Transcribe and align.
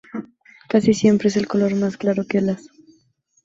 Casi 0.67 0.95
siempre 0.95 1.27
es 1.27 1.35
de 1.35 1.45
color 1.45 1.75
más 1.75 1.95
claro 1.95 2.25
que 2.25 2.39
el 2.39 2.49
haz. 2.49 2.67